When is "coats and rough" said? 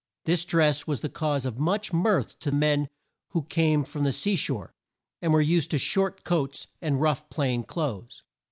6.23-7.29